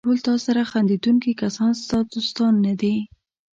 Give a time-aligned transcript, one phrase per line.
[0.07, 2.95] ټول تاسره خندېدونکي کسان ستا دوستان نه دي.